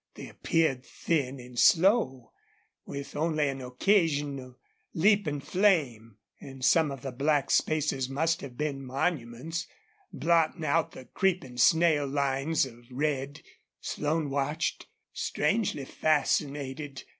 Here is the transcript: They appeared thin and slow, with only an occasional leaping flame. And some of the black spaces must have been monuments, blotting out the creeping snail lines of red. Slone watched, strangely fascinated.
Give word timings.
They 0.15 0.27
appeared 0.29 0.83
thin 0.83 1.39
and 1.39 1.59
slow, 1.59 2.31
with 2.87 3.15
only 3.15 3.47
an 3.49 3.61
occasional 3.61 4.57
leaping 4.95 5.39
flame. 5.41 6.17
And 6.39 6.65
some 6.65 6.89
of 6.89 7.03
the 7.03 7.11
black 7.11 7.51
spaces 7.51 8.09
must 8.09 8.41
have 8.41 8.57
been 8.57 8.83
monuments, 8.83 9.67
blotting 10.11 10.65
out 10.65 10.93
the 10.93 11.05
creeping 11.05 11.57
snail 11.57 12.07
lines 12.07 12.65
of 12.65 12.87
red. 12.89 13.43
Slone 13.79 14.31
watched, 14.31 14.87
strangely 15.13 15.85
fascinated. 15.85 17.03